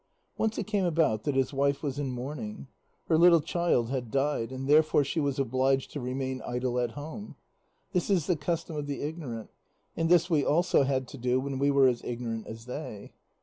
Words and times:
Once 0.35 0.57
it 0.57 0.65
came 0.65 0.83
about 0.85 1.25
that 1.25 1.35
his 1.35 1.53
wife 1.53 1.83
was 1.83 1.99
in 1.99 2.09
mourning. 2.09 2.65
Her 3.07 3.19
little 3.19 3.39
child 3.39 3.91
had 3.91 4.09
died, 4.09 4.51
and 4.51 4.67
therefore 4.67 5.03
she 5.03 5.19
was 5.19 5.37
obliged 5.37 5.91
to 5.91 5.99
remain 5.99 6.41
idle 6.41 6.79
at 6.79 6.93
home; 6.93 7.35
this 7.93 8.09
is 8.09 8.25
the 8.25 8.35
custom 8.35 8.75
of 8.75 8.87
the 8.87 9.03
ignorant, 9.03 9.51
and 9.95 10.09
this 10.09 10.27
we 10.27 10.43
also 10.43 10.81
had 10.85 11.07
to 11.09 11.19
do 11.19 11.39
when 11.39 11.59
we 11.59 11.69
were 11.69 11.87
as 11.87 12.03
ignorant 12.03 12.47
as 12.47 12.65
they. 12.65 13.13